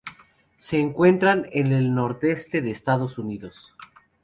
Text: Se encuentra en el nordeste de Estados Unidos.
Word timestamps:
Se 0.57 0.79
encuentra 0.79 1.43
en 1.51 1.71
el 1.73 1.93
nordeste 1.93 2.63
de 2.63 2.71
Estados 2.71 3.19
Unidos. 3.19 3.75